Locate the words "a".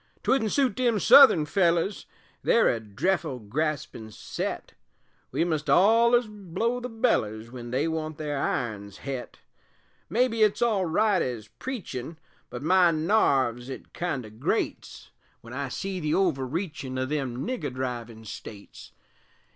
2.69-2.79